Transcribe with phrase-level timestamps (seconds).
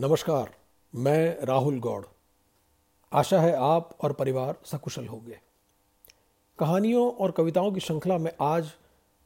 [0.00, 0.50] नमस्कार,
[0.94, 2.04] मैं राहुल गौड़।
[3.12, 5.38] आशा है आप और परिवार सकुशल होंगे।
[6.58, 8.70] कहानियों और कविताओं की श्रृंखला में आज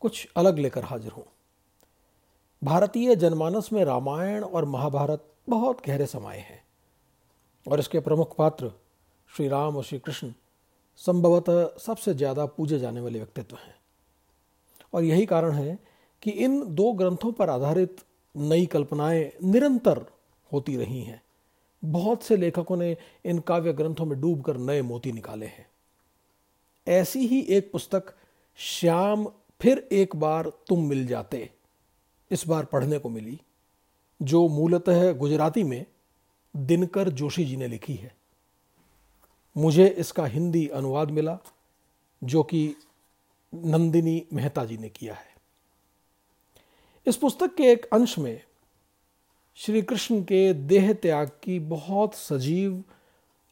[0.00, 1.24] कुछ अलग लेकर हाजिर हूँ।
[2.64, 6.64] भारतीय जनमानस में रामायण और महाभारत बहुत गहरे समाये हैं।
[7.66, 8.72] और इसके प्रमुख पात्र
[9.36, 10.32] श्री राम और श्री कृष्ण
[10.96, 13.74] संभवतः सबसे ज़्यादा पूजे जाने वाले व्यक्तित्व हैं।
[14.94, 15.78] और यही कारण है
[16.22, 18.04] कि इन दो ग्रंथों पर आधारित
[18.36, 20.04] नई कल्पनाएँ निरंतर
[20.52, 21.22] होती रही हैं।
[21.84, 25.66] बहुत से लेखकों ने इन काव्य ग्रंथों में डूबकर नए मोती निकाले हैं।
[26.88, 28.14] ऐसी ही एक पुस्तक,
[28.56, 29.26] श्याम
[29.60, 31.50] फिर एक बार तुम मिल जाते,
[32.30, 33.40] इस बार पढ़ने को मिली,
[34.22, 35.86] जो मूलतः गुजराती में
[36.56, 38.14] दिनकर जोशी जी ने लिखी है।
[39.56, 41.38] मुझे इसका हिंदी अनुवाद मिला,
[42.24, 42.76] जो कि
[43.54, 45.32] नंदिनी मेहता जी ने किया है।
[47.06, 48.42] इस पुस्तक के एक अंश में
[49.56, 52.84] श्री कृष्ण के देह त्याग की बहुत सजीव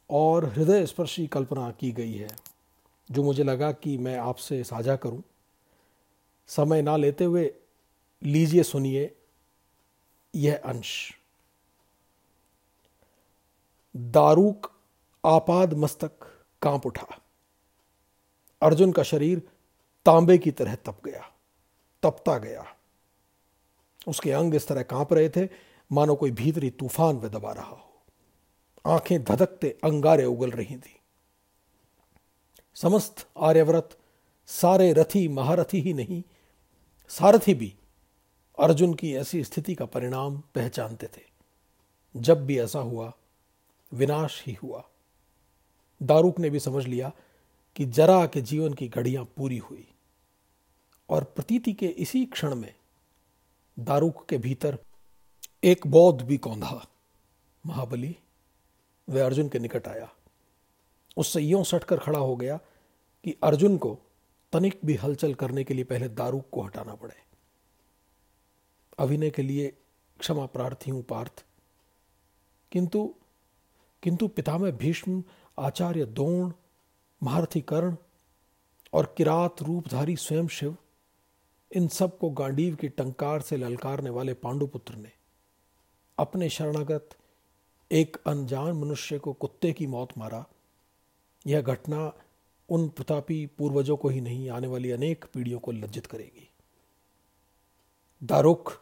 [0.09, 2.27] और हृदय स्पर्शी कल्पना की गई है,
[3.11, 5.21] जो मुझे लगा कि मैं आपसे साझा करूँ।
[6.47, 7.53] समय ना लेते हुए
[8.23, 9.15] लीजिए, सुनिए
[10.35, 11.17] यह अंश।
[13.95, 14.71] दारूक
[15.25, 16.11] आपाद मस्तक
[16.61, 17.07] काँप उठा।
[18.61, 19.39] अर्जुन का शरीर
[20.05, 21.31] तांबे की तरह तप गया,
[22.03, 22.65] तपता गया।
[24.07, 28.01] उसके अंग इस तरह काँप रहे थे मानो कोई भीतरी तूफ़ान में दबा रहा हो।
[28.87, 30.99] आँखें धधकते अंगारे उगल रही थी।
[32.75, 33.97] समस्त आर्यव्रत
[34.47, 36.23] सारे रथी महारथी ही नहीं,
[37.09, 37.75] सारथी भी
[38.59, 41.21] अर्जुन की ऐसी स्थिति का परिणाम पहचानते थे।
[42.17, 43.13] जब भी ऐसा हुआ,
[43.93, 44.83] विनाश ही हुआ।
[46.03, 47.11] दारूक ने भी समझ लिया
[47.75, 49.87] कि जरा के जीवन की घड़ियाँ पूरी हुई।
[51.09, 52.75] और प्रतीति के इसी क्षण में
[53.79, 54.77] दारूक के भीतर
[55.63, 56.87] एक बौद्ध भी कौंधा
[57.65, 58.17] महाबली।
[59.09, 60.11] वह अर्जुन के निकट आया।
[61.17, 62.57] उससे यूँ सटकर खड़ा हो गया
[63.23, 63.99] कि अर्जुन को
[64.53, 67.15] तनिक भी हलचल करने के लिए पहले दारूक को हटाना पड़े।
[68.99, 69.73] अभिनय के लिए
[70.19, 71.45] क्षमा प्रार्थी हूँ, पार्थ।
[72.71, 73.15] किंतु
[74.03, 75.23] किंतु पिता में भीष्म,
[75.59, 76.51] आचार्य द्रोण
[77.23, 77.95] महारथी कर्ण
[78.93, 80.77] और किरात रूपधारी स्वयं शिव,
[81.71, 85.20] इन सबको गांडीव की टंकार से ललकारने वाले पांडुपुत्र ने
[86.21, 87.09] अपने शरणागत
[87.91, 90.45] एक अनजान मनुष्य को कुत्ते की मौत मारा।
[91.47, 92.13] यह घटना
[92.69, 96.49] उन प्रतापी पूर्वजों को ही नहीं, आने वाली अनेक पीढ़ियों को लज्जित करेगी।
[98.23, 98.81] दारुख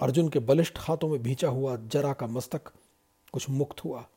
[0.00, 2.72] अर्जुन के बलिष्ठ हाथों में भींचा हुआ जरा का मस्तक
[3.32, 4.08] कुछ मुक्त हुआ।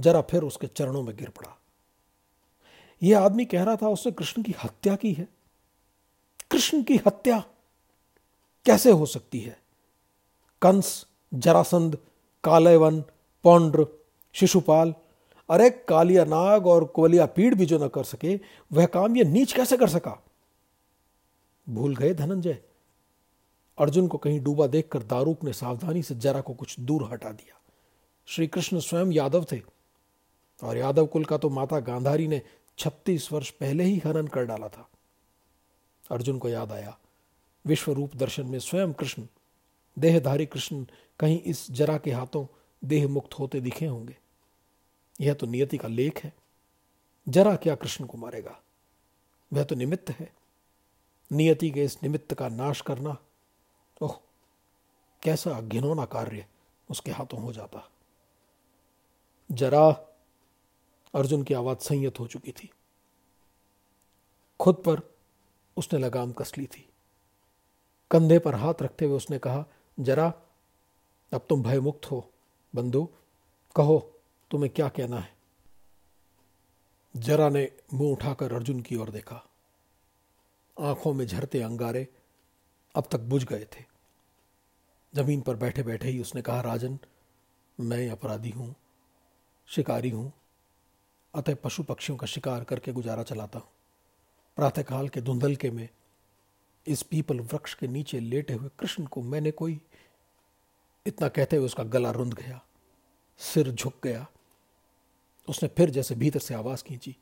[0.00, 1.58] जरा फिर उसके चरणों में गिर पड़ा।
[3.02, 5.28] यह आदमी कह रहा था उसने कृष्ण की हत्या की है।
[6.50, 7.44] कृष्ण की हत्या
[8.64, 9.63] कैसे हो सकती है?
[10.64, 11.98] कंस, जरासंध,
[12.44, 13.00] कालयवन,
[13.42, 13.86] पौंड्र,
[14.32, 14.94] शिशुपाल,
[15.50, 18.40] अरे कालिया नाग और कोलिया पीड़ भी जो न कर सके,
[18.72, 20.24] वह काम यह नीच कैसे कर सका?
[21.68, 22.62] भूल गए धनंजय।
[23.78, 27.60] अर्जुन को कहीं डूबा देखकर दारूक ने सावधानी से जरा को कुछ दूर हटा दिया।
[28.26, 29.62] श्री कृष्ण स्वयं यादव थे।
[30.62, 32.42] और यादव कुल का तो माता गांधारी ने
[32.78, 34.88] छत्तीस वर्ष पहले ही हनन कर डाला था।
[36.10, 36.98] अर्जुन को याद आया।
[37.66, 39.22] विश्व रूप दर्शन में स्वयं कृष्ण
[39.98, 40.86] देहधारी कृष्ण
[41.20, 42.46] कहीं इस जरा के हाथों
[42.84, 44.18] देह मुक्त होते दिखे होंगे।
[45.20, 46.32] यह तो नियति का लेख है।
[47.28, 48.60] जरा क्या कृष्ण को मारेगा?
[49.52, 50.34] वह तो निमित्त है।
[51.32, 53.16] नियति के इस निमित्त का नाश करना,
[54.02, 54.18] ओह,
[55.22, 56.46] कैसा घिनौना कार्य
[56.90, 57.90] उसके हाथों हो जाता।
[59.52, 59.88] जरा
[61.14, 62.70] अर्जुन की आवाज़ संयत हो चुकी थी।
[64.60, 65.14] खुद पर
[65.76, 66.88] उसने लगाम कस ली थी।
[68.10, 69.66] कंधे पर हाथ रखते हुए उसने कहा
[70.00, 70.28] जरा,
[71.32, 72.30] अब तुम भयमुक्त हो,
[72.74, 73.08] बंधु।
[73.76, 75.34] कहो, तुम्हें क्या कहना है?
[77.16, 79.50] जरा ने मुँह उठाकर अर्जुन की ओर देखा।
[80.80, 82.08] आँखों में झरते अंगारे
[82.94, 83.84] अब तक बुझ गए थे।
[85.14, 86.98] ज़मीन पर बैठे बैठे ही उसने कहा, राजन,
[87.80, 88.74] मैं अपराधी हूँ,
[89.66, 90.32] शिकारी हूँ,
[91.34, 93.68] अतः पशु पक्षियों का शिकार करके गुजारा चलाता हूँ।
[94.56, 95.88] प्रातःकाल के धुंधलके में
[96.86, 99.80] इस पीपल वृक्ष के नीचे लेटे हुए कृष्ण को मैंने कोई
[101.06, 102.62] इतना कहते हुए उसका गला रुंध गया,
[103.38, 104.26] सिर झुक गया।
[105.48, 107.16] उसने फिर जैसे भीतर से आवाज़ खींची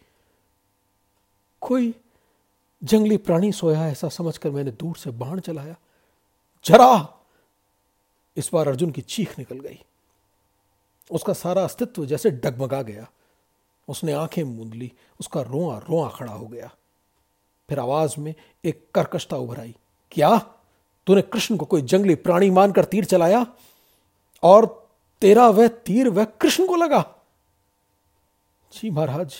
[1.60, 1.94] कोई
[2.84, 5.76] जंगली प्राणी सोया ऐसा समझकर मैंने दूर से बाण चलाया।
[6.64, 7.18] जरा!
[8.36, 9.82] इस बार अर्जुन की चीख निकल गई।
[11.10, 13.10] उसका सारा अस्तित्व जैसे डगमगा गया।
[13.88, 16.70] उसने आँखें मूंद ली, उसका रोआ रोआ खड़ा हो गया।
[17.72, 18.34] फिर आवाज़ में
[18.64, 19.76] एक कर्कशता उभर आई।
[20.10, 20.38] क्या?
[21.06, 23.46] तूने कृष्ण को कोई जंगली प्राणी मानकर तीर चलाया?
[24.42, 24.90] और
[25.20, 27.00] तेरा वह तीर वह कृष्ण को लगा?
[28.72, 29.34] जी महाराज,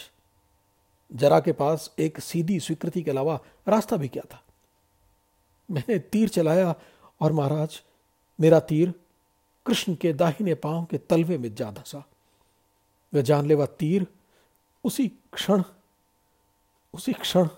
[1.13, 4.43] जरा के पास एक सीधी स्वीकृति के अलावा रास्ता भी क्या था?
[5.71, 6.75] मैंने तीर चलाया
[7.21, 7.83] और महाराज,
[8.41, 8.95] मेरा तीर
[9.67, 12.05] कृष्ण के दाहिने पाँव के तलवे में जा धसा
[13.15, 14.07] वह जानलेवा तीर
[14.85, 15.63] उसी क्षण
[16.95, 17.49] उसी क्षण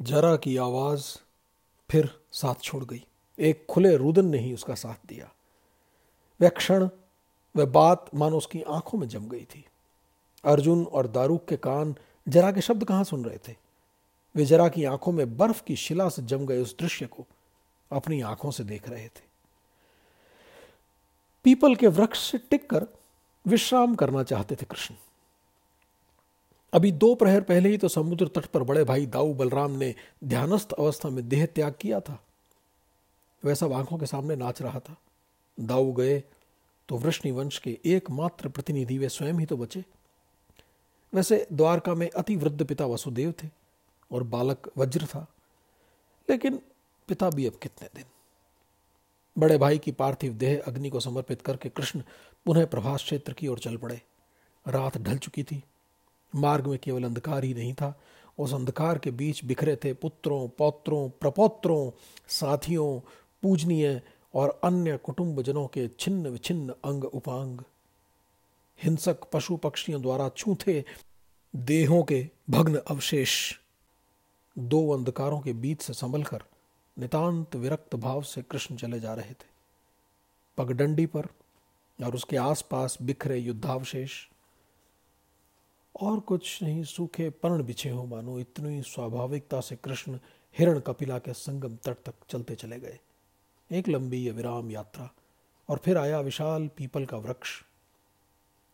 [0.00, 1.18] जरा की आवाज़
[1.90, 3.06] फिर साथ छोड़ गई।
[3.38, 5.32] एक खुले रुदन ने ही उसका साथ दिया।
[6.42, 6.88] वह क्षण,
[7.56, 9.64] वह बात मानो उसकी आँखों में जम गई थी।
[10.44, 11.96] अर्जुन और दारूक के कान
[12.28, 13.56] जरा के शब्द कहाँ सुन रहे थे?
[14.34, 17.26] वे जरा की आँखों में बर्फ़ की शिला से जम गए उस दृश्य को
[17.92, 19.32] अपनी आँखों से देख रहे थे।
[21.44, 22.86] पीपल के वृक्ष से टिककर
[23.46, 24.94] विश्राम करना चाहते थे कृष्ण।
[26.72, 30.72] अभी दो प्रहर पहले ही तो समुद्र तट पर बड़े भाई दाऊ बलराम ने ध्यानस्थ
[30.72, 32.18] अवस्था में देह त्याग किया था।
[33.42, 34.96] वैसा आँखों के सामने नाच रहा था।
[35.58, 36.22] दाऊ गए
[36.88, 39.84] तो वृष्णि वंश के एकमात्र प्रतिनिधि वे स्वयं ही तो बचे।
[41.12, 43.48] वैसे द्वारका में अति वृद्ध पिता वसुदेव थे
[44.10, 45.26] और बालक वज्र था,
[46.28, 46.58] लेकिन
[47.08, 48.04] पिता भी अब कितने दिन।
[49.36, 52.02] बड़े भाई की पार्थिव देह अग्नि को समर्पित करके कृष्ण
[52.46, 54.00] पुनः प्रभास क्षेत्र की ओर चल पड़े।
[54.66, 55.62] रात ढल चुकी थी।
[56.34, 58.00] मार्ग में केवल अंधकार ही नहीं था।
[58.38, 61.90] उस अंधकार के बीच बिखरे थे पुत्रों, पौत्रों, प्रपौत्रों,
[62.28, 63.00] साथियों,
[63.42, 64.02] पूजनीय
[64.34, 67.60] और अन्य कुटुंबजनों के छिन्न विछिन्न अंग उपांग।
[68.82, 70.84] हिंसक पशु पक्षियों द्वारा छूथे
[71.56, 73.54] देहों के भग्न अवशेष।
[74.58, 76.42] दो अंधकारों के बीच से संभल कर
[76.98, 79.52] नितांत विरक्त भाव से कृष्ण चले जा रहे थे।
[80.58, 81.26] पगडंडी पर
[82.04, 84.12] और उसके आसपास बिखरे युद्धावशेष।
[86.00, 90.18] और कुछ नहीं, सूखे पर्ण बिछे हो मानो। इतनी स्वाभाविकता से कृष्ण
[90.58, 93.00] हिरण कपिला के संगम तट तक चलते चले गए।
[93.72, 95.10] एक लंबी विराम यात्रा,
[95.68, 97.62] और फिर आया विशाल पीपल का वृक्ष।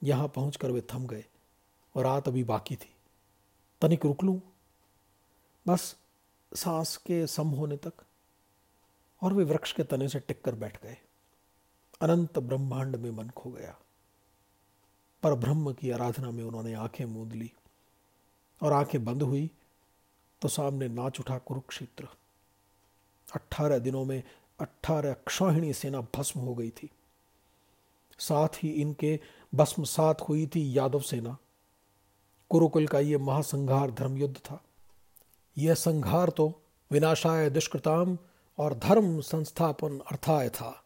[0.03, 1.25] यहाँ पहुंचकर वे थम गए,
[1.97, 2.95] और रात अभी बाकी थी।
[3.81, 4.43] तनिक रुक लूँ?
[5.69, 5.97] बस
[6.55, 7.93] सांस के सम होने तक।
[9.23, 10.97] और वे वृक्ष के तने से टिककर बैठ गए।
[12.01, 13.79] अनंत ब्रह्मांड में मन खो गया।
[15.23, 17.53] पर ब्रह्म की आराधना में उन्होंने आँखें मूंद ली
[18.63, 19.51] और आँखें बंद हुई
[20.43, 22.09] तो सामने नाच उठा कुरुक्षेत्र।
[23.35, 24.23] अट्ठारह दिनों में
[24.61, 26.91] अट्ठारह क्षौहिणी सेना भस्म हो गई थी।
[28.19, 29.21] साथ ही इनके
[29.55, 31.37] भस्म साथ हुई थी यादव सेना।
[32.51, 34.63] कुरुकुल का यह महासंघार धर्मयुद्ध था।
[35.59, 38.19] यह संघार तो विनाशाय दुष्कृताम
[38.59, 40.85] और धर्म संस्थापन अर्थाय था।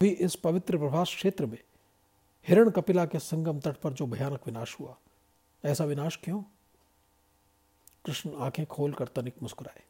[0.00, 1.58] भी इस पवित्र प्रभास क्षेत्र में
[2.48, 4.96] हिरण कपिला के संगम तट पर जो भयानक विनाश हुआ,
[5.64, 6.42] ऐसा विनाश क्यों?
[8.04, 9.82] कृष्ण आँखें खोलकर तनिक मुस्कुराए।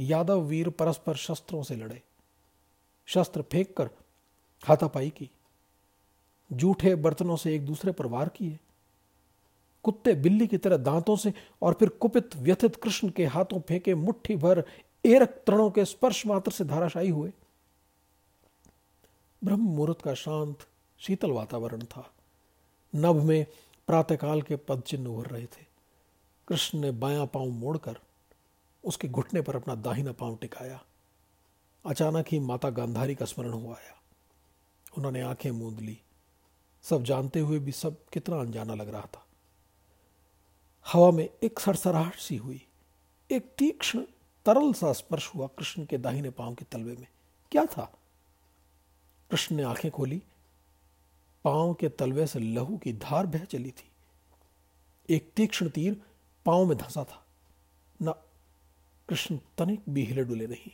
[0.00, 2.02] यादव वीर परस्पर शस्त्रों से लड़े।
[3.06, 3.90] शस्त्र फेंक कर
[4.64, 5.30] हाथापाई की।
[6.52, 8.58] जूठे बर्तनों से एक दूसरे पर वार किए।
[9.82, 14.36] कुत्ते बिल्ली की तरह दांतों से और फिर कुपित, व्यथित कृष्ण के हाथों फेंके मुट्ठी
[14.36, 14.64] भर
[15.06, 17.32] एरक तृणों के स्पर्श मात्र से धाराशायी हुए।
[19.44, 20.66] ब्रह्म मुहूर्त का शांत
[21.00, 22.14] शीतल वातावरण था।
[22.94, 23.46] नभ में
[23.86, 25.66] प्रातःकाल के पद चिन्ह उभर रहे थे।
[26.48, 27.98] कृष्ण ने बायां पाँव मोड़कर
[28.84, 30.84] उसके घुटने पर अपना दाहिना पाँव टिकाया।
[31.86, 34.02] अचानक ही माता गांधारी का स्मरण हुआ आया।
[34.98, 36.00] उन्होंने आँखें मूंद ली।
[36.82, 39.26] सब जानते हुए भी सब कितना अनजाना लग रहा था।
[40.92, 42.66] हवा में एक सरसराहट सी हुई।
[43.30, 44.06] एक तीक्ष्ण,
[44.46, 47.06] तरल सा स्पर्श हुआ कृष्ण के दाहिने पाँव के तलवे में।
[47.52, 47.98] क्या था?
[49.30, 50.22] कृष्ण ने आँखें खोली।
[51.44, 53.90] पाँव के तलवे से लहू की धार बह चली थी।
[55.08, 56.00] एक तीक्ष्ण तीर
[56.46, 57.24] पाँव में धंसा था।
[58.02, 58.12] न
[59.08, 60.70] कृष्ण तनिक भी हिले डुले नहीं।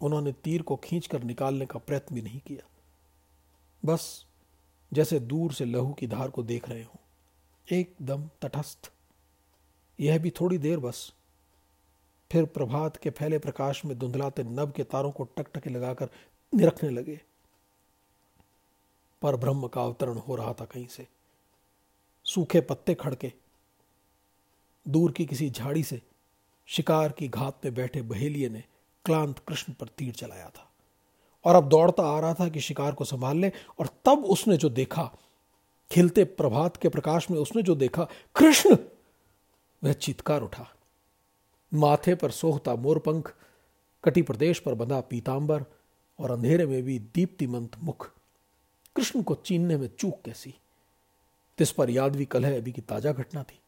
[0.00, 2.66] उन्होंने तीर को खींचकर निकालने का प्रयत्न भी नहीं किया।
[3.82, 4.24] बस
[4.92, 7.00] जैसे दूर से लहू की धार को देख रहे हो,
[7.68, 8.90] एकदम तटस्थ।
[9.98, 11.12] यह भी थोड़ी देर बस।
[12.30, 16.08] फिर प्रभात के फैले प्रकाश में धुंधलाते नब के तारों को टकटके लगाकर
[16.52, 17.20] निरखने लगे।
[19.22, 21.06] पर ब्रह्म का अवतरण हो रहा था कहीं से।
[22.24, 23.32] सूखे पत्ते खड़के,
[24.88, 26.02] दूर की किसी झाड़ी से
[26.66, 28.64] शिकार की घात में बैठे बहेलिए ने
[29.04, 30.70] क्लांत कृष्ण पर तीर चलाया था।
[31.44, 34.68] और अब दौड़ता आ रहा था कि शिकार को संभाल ले, और तब उसने जो
[34.68, 35.16] देखा,
[35.90, 38.04] खिलते प्रभात के प्रकाश में उसने जो देखा,
[38.36, 38.76] कृष्ण!
[39.84, 40.68] वह चित्कार उठा।
[41.74, 43.34] माथे पर सोहता मोरपंख,
[44.04, 45.64] कटी प्रदेश पर बंधा पीतांबर,
[46.20, 48.17] और अंधेरे में भी दीप्तिमंत मुख।
[48.98, 50.54] कृष्ण को चीनने में चूक कैसी?
[51.58, 53.60] तिस पर यादवी कलह अभी की ताज़ा घटना थी।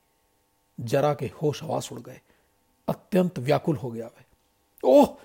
[0.80, 2.20] जरा के होश हवास उड़ गए।
[2.88, 4.22] अत्यंत व्याकुल हो गया वह।
[4.84, 5.16] ओह,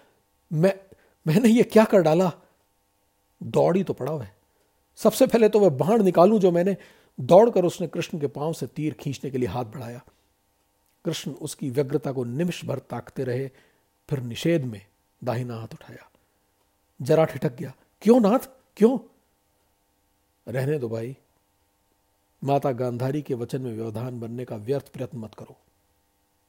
[0.53, 0.79] मैं,
[1.27, 2.31] मैंने ये क्या कर डाला?
[3.43, 4.27] दौड़ी तो पड़ा वह।
[4.95, 6.77] सबसे पहले तो वह बाण निकालूं जो मैंने
[7.19, 10.01] दौड़कर उसने कृष्ण के पाँव से तीर खींचने के लिए हाथ बढ़ाया।
[11.05, 13.47] कृष्ण उसकी व्यग्रता को निमिष भर ताकते रहे,
[14.09, 14.85] फिर निषेध में
[15.23, 16.09] दाहिना हाथ उठाया।
[17.01, 18.49] जरा ठिठक गया। क्यों नाथ?
[18.77, 19.14] क्यों?
[20.47, 21.15] रहने दो भाई।
[22.43, 25.55] माता गांधारी के वचन में व्यवधान बनने का व्यर्थ प्रयत्न मत करो।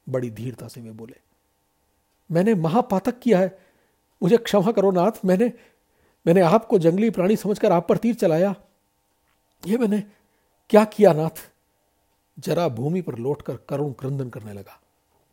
[0.06, 1.16] बड़ी धीरता से वे बोले,
[2.30, 3.58] मैंने महापातक किया है।
[4.22, 5.52] मुझे क्षमा करो नाथ, मैंने
[6.26, 8.54] मैंने आपको जंगली प्राणी समझकर आप पर तीर चलाया।
[9.66, 10.00] ये मैंने
[10.70, 11.50] क्या किया नाथ?
[12.38, 14.80] जरा भूमि पर लौटकर करुण क्रंदन करने लगा।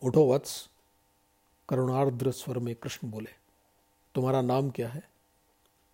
[0.01, 0.69] उठो वत्स।
[1.69, 3.29] करुणार्द्र स्वर में कृष्ण बोले,
[4.15, 5.03] तुम्हारा नाम क्या है?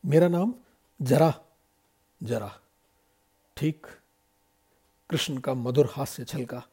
[0.03, 0.53] मेरा नाम
[1.01, 1.33] जरा
[2.23, 2.59] जरा।
[3.57, 3.87] ठीक,
[5.09, 6.63] कृष्ण का मधुर हास्य छलका।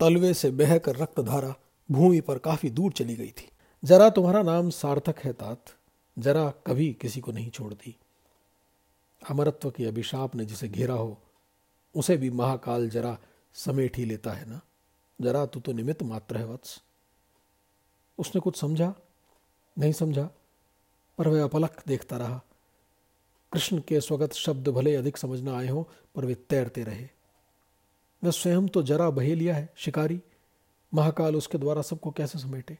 [0.00, 1.54] तलवे से बहकर रक्तधारा
[1.90, 3.50] भूमि पर काफ़ी दूर चली गई थी।
[3.84, 5.64] जरा तुम्हारा नाम सार्थक है तात,
[6.18, 7.96] जरा कभी किसी को नहीं छोड़ती।
[9.30, 11.22] अमरत्व के अभिशाप ने जिसे घेरा हो,
[11.96, 13.18] उसे भी महाकाल जरा
[13.54, 14.60] समेट ही लेता है ना?
[15.20, 16.82] जरा तू तो निमित्त मात्र है, वत्स।
[18.18, 18.94] उसने कुछ समझा?
[19.78, 20.30] नहीं समझा?
[21.18, 22.42] पर वह अपलक देखता रहा।
[23.52, 27.08] कृष्ण के स्वगत शब्द भले अधिक समझना आए हों, पर वे तैरते रहे।
[28.24, 30.22] वह स्वयं तो जरा बहेलिया है, शिकारी।
[30.94, 32.78] महाकाल उसके द्वारा सबको कैसे समेटे?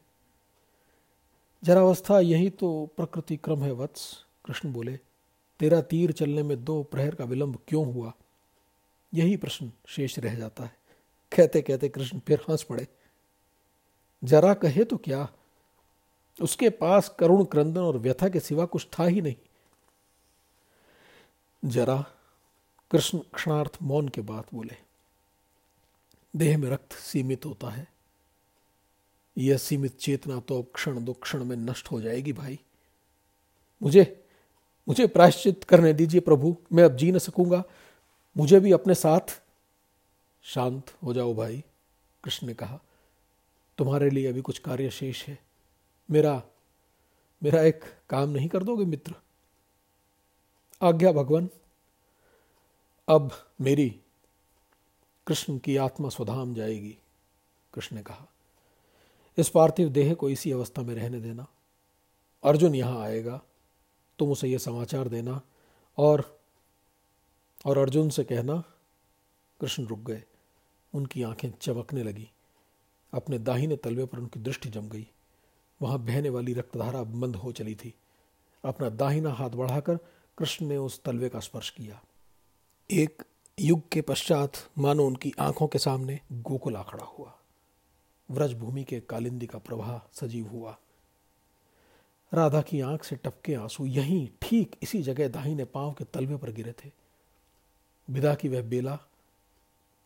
[1.63, 4.99] जरावस्था यही तो प्रकृति क्रम है, वत्स, कृष्ण बोले।
[5.59, 8.13] तेरा तीर चलने में दो प्रहर का विलंब क्यों हुआ?
[9.13, 10.75] यही प्रश्न शेष रह जाता है।
[11.37, 12.87] कहते कहते कृष्ण फिर हंस पड़े।
[14.23, 15.29] जरा कहे तो क्या?
[16.41, 19.35] उसके पास करुण क्रंदन और व्यथा के सिवा कुछ था ही नहीं।
[21.63, 22.01] जरा
[22.91, 24.75] कृष्ण क्षणार्थ मौन के बाद बोले,
[26.35, 27.87] देह में रक्त सीमित होता है।
[29.37, 32.59] यह सीमित चेतना तो अब क्षण दो क्षण में नष्ट हो जाएगी भाई।
[33.81, 34.17] मुझे
[34.87, 37.63] मुझे प्रायश्चित करने दीजिए प्रभु, मैं अब जी न सकूँगा।
[38.37, 39.41] मुझे भी अपने साथ।
[40.43, 41.63] शांत हो जाओ भाई,
[42.23, 42.79] कृष्ण ने कहा।
[43.77, 45.37] तुम्हारे लिए अभी कुछ कार्य शेष है।
[46.09, 46.41] मेरा
[47.41, 49.13] मेरा एक काम नहीं कर दोगे मित्र?
[50.81, 51.49] आज्ञा भगवान,
[53.07, 54.01] अब मेरी
[55.27, 56.97] कृष्ण की आत्मा स्वधाम जाएगी,
[57.73, 58.27] कृष्ण ने कहा।
[59.37, 61.47] इस पार्थिव देह को इसी अवस्था में रहने देना।
[62.43, 63.41] अर्जुन यहाँ आएगा,
[64.19, 65.41] तुम उसे यह समाचार देना
[65.97, 66.41] और
[67.65, 68.63] और अर्जुन से कहना,
[69.61, 70.23] कृष्ण रुक गए।
[70.93, 72.31] उनकी आँखें चमकने लगी।
[73.13, 75.11] अपने दाहिने तलवे पर उनकी दृष्टि जम गई।
[75.81, 77.93] वहाँ बहने वाली रक्तधारा बंद हो चली थी।
[78.65, 79.99] अपना दाहिना हाथ बढ़ाकर
[80.41, 82.01] कृष्ण ने उस तलवे का स्पर्श किया।
[82.91, 83.23] एक
[83.59, 87.37] युग के पश्चात मानो उनकी आँखों के सामने गोकुल आखड़ा हुआ।
[88.31, 90.77] व्रज भूमि के कालिंदी का प्रवाह सजीव हुआ।
[92.33, 96.51] राधा की आँख से टपके आँसू यहीं ठीक इसी जगह दाहिने पाँव के तलवे पर
[96.51, 96.91] गिरे थे।
[98.09, 98.95] विदा की वह बेला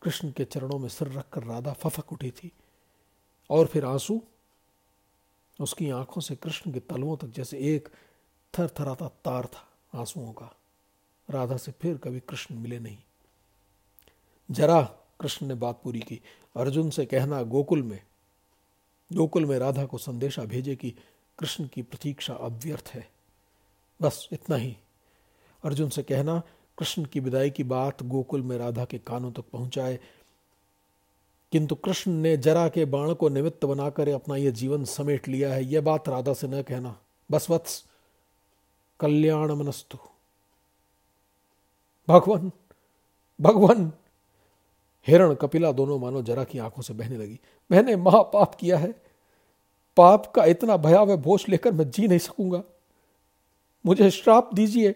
[0.02, 2.52] कृष्ण के चरणों में सिर रखकर राधा फफक उठी थी
[3.50, 4.22] और फिर आँसू
[5.60, 7.88] उसकी आँखों से कृष्ण के तलवों तक जैसे एक
[8.58, 10.56] थर थराता तार था। आंसुओं का।
[11.30, 12.98] राधा से फिर कभी कृष्ण मिले नहीं।
[14.50, 14.82] जरा
[15.20, 16.20] कृष्ण ने बात पूरी की।
[16.56, 18.02] अर्जुन से कहना गोकुल में
[19.12, 20.94] गोकुल में राधा को संदेशा भेजे कि
[21.38, 23.08] कृष्ण की प्रतीक्षा अब व्यर्थ है।
[24.02, 24.76] बस इतना ही।
[25.64, 26.42] अर्जुन से कहना,
[26.78, 29.98] कृष्ण की विदाई की बात गोकुल में राधा के कानों तक पहुँचाए।
[31.52, 35.64] किंतु कृष्ण ने जरा के बाण को निमित्त बनाकर अपना यह जीवन समेट लिया है।
[35.64, 37.00] यह बात राधा से न कहना।
[37.30, 37.84] बस वत्स
[39.00, 39.98] कल्याण मनस्तु
[42.08, 42.50] भगवान
[43.40, 43.90] भगवान
[45.06, 47.38] हिरण कपिला दोनों मानो जरा की आँखों से बहने लगी
[47.70, 48.94] मैंने महापाप किया है
[49.96, 52.62] पाप का इतना भयावह बोझ लेकर मैं जी नहीं सकूँगा
[53.84, 54.94] मुझे श्राप दीजिए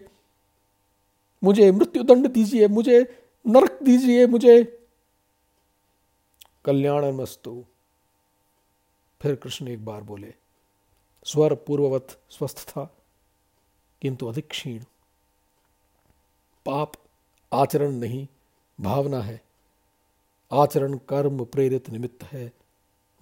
[1.43, 2.99] मुझे मृत्यु दंड दीजिए मुझे
[3.45, 4.63] नरक दीजिए मुझे
[6.65, 7.63] कल्याण मस्तु
[9.21, 10.33] फिर कृष्ण एक बार बोले
[11.25, 12.89] स्वर पूर्ववत स्वस्थ था
[14.01, 14.83] किंतु अधिक क्षीण।
[16.65, 16.91] पाप
[17.53, 18.27] आचरण नहीं,
[18.81, 19.41] भावना है।
[20.53, 22.53] आचरण कर्म प्रेरित निमित्त है,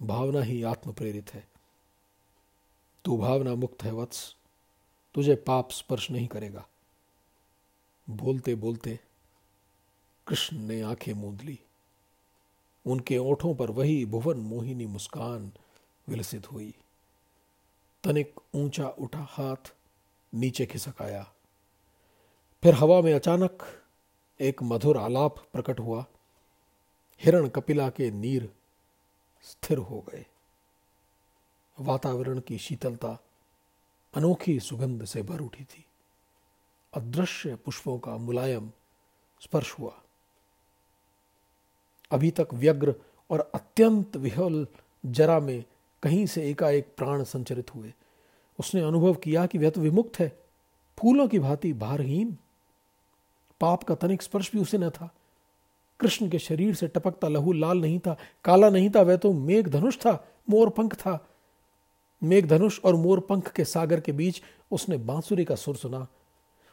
[0.02, 1.48] भावना ही आत्म प्रेरित है।
[3.04, 4.36] तू भावना मुक्त है वत्स,
[5.14, 6.68] तुझे पाप स्पर्श नहीं करेगा।
[8.10, 9.00] बोलते बोलते
[10.26, 11.60] कृष्ण ने आँखें मूंद ली।
[12.86, 15.52] उनके ओठों पर वही भुवन मोहिनी मुस्कान
[16.08, 16.74] विलसित हुई।
[18.04, 19.74] तनिक ऊँचा उठा हाथ
[20.34, 21.32] नीचे खिसकाया।
[22.62, 23.82] फिर हवा में अचानक
[24.40, 26.04] एक मधुर आलाप प्रकट हुआ।
[27.24, 28.52] हिरण कपिला के नीर
[29.42, 30.26] स्थिर हो गए।
[31.80, 33.18] वातावरण की शीतलता
[34.14, 35.84] अनोखी सुगंध से भर उठी थी।
[36.94, 38.72] अदृश्य पुष्पों का मुलायम
[39.40, 40.02] स्पर्श हुआ।
[42.10, 42.94] अभी तक व्यग्र
[43.30, 44.66] और अत्यंत विहल
[45.06, 45.64] जरा में
[46.02, 47.94] कहीं से एकाएक प्राण संचरित हुए।
[48.60, 50.28] उसने अनुभव किया कि वह तो विमुक्त है।
[50.98, 52.36] फूलों की भांति भारहीन।
[53.60, 55.10] पाप का तनिक स्पर्श भी उसे न था।
[56.00, 59.68] कृष्ण के शरीर से टपकता लहू लाल नहीं था, काला नहीं था, वह तो मेघ
[59.68, 60.12] धनुष था
[60.50, 61.18] मोर पंख था।
[62.22, 64.40] मेघ धनुष और मोर पंख के सागर के बीच
[64.70, 66.06] उसने बांसुरी का सुर सुना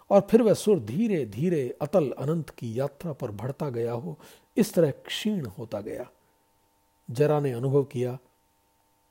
[0.10, 4.17] और फिर वह सुर धीरे धीरे, अतल अनंत की यात्रा पर बढ़ता गया हो,
[4.58, 6.10] इस तरह क्षीण होता गया।
[7.12, 8.17] जरा ने अनुभव किया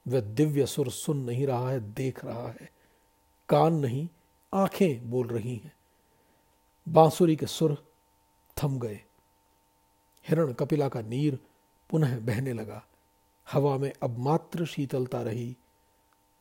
[0.08, 2.72] वह दिव्य सुर सुन नहीं रहा है, देख रहा है।
[3.48, 4.08] कान नहीं,
[4.54, 5.72] आँखें बोल रही हैं।
[6.88, 7.92] बांसुरी के सुर
[8.62, 9.00] थम गए।
[10.28, 11.38] हिरण कपिला का नीर
[11.90, 12.86] पुनः बहने लगा।
[13.52, 15.56] हवा में अब मात्र शीतलता रही।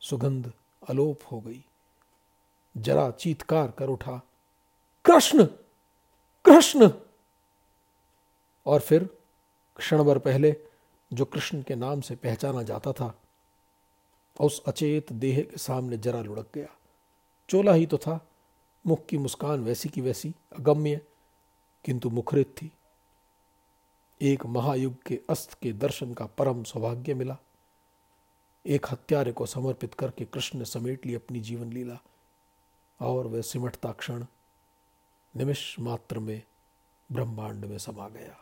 [0.00, 0.52] सुगंध
[0.88, 1.64] अलोप हो गई।
[2.76, 4.22] जरा चीतकार कर उठा।
[5.04, 5.44] कृष्ण!
[6.44, 6.90] कृष्ण!
[8.66, 9.04] और फिर
[9.76, 10.56] क्षण भर पहले
[11.12, 13.18] जो कृष्ण के नाम से पहचाना जाता था
[14.40, 16.68] उस अचेत देह के सामने जरा लुढ़क गया।
[17.48, 18.28] चोला ही तो था,
[18.86, 21.00] मुख की मुस्कान वैसी की वैसी, अगम्य,
[21.84, 22.72] किंतु मुखरित थी।
[24.22, 27.36] एक महायुग के अस्त के दर्शन का परम सौभाग्य मिला।
[28.66, 31.98] एक हत्यारे को समर्पित करके कृष्ण ने समेट ली अपनी जीवन लीला,
[33.00, 34.26] और वह सिमटता क्षण
[35.36, 36.42] निमिष मात्र में
[37.12, 38.36] ब्रह्मांड में समा गया।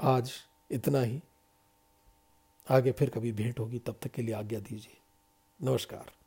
[0.00, 0.32] आज
[0.70, 1.22] इतना ही
[2.70, 4.98] आगे फिर कभी भेंट होगी तब तक के लिए आज्ञा दीजिए।
[5.62, 6.21] नमस्कार।